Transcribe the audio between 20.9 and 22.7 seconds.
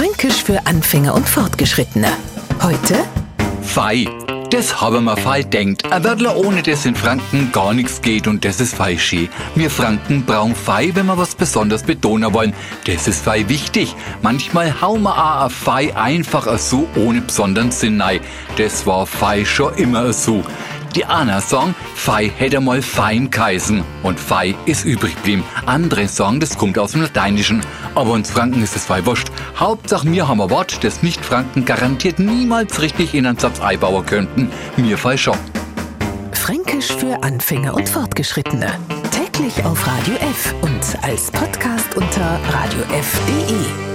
Die Anna sagen, Fei hätte